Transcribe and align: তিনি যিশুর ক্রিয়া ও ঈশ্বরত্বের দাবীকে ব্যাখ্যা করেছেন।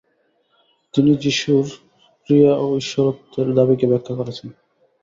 তিনি 0.93 1.11
যিশুর 1.15 1.65
ক্রিয়া 2.23 2.53
ও 2.55 2.77
ঈশ্বরত্বের 2.77 3.47
দাবীকে 3.55 3.85
ব্যাখ্যা 3.87 4.13
করেছেন। 4.15 4.47